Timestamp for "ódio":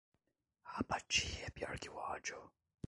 1.95-2.51